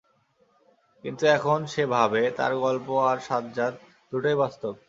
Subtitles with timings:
[1.03, 3.73] কিন্তু এখন সে ভাবে, তার গল্প আর সাজ্জাদ,
[4.11, 4.73] দুটোই বাস্তব।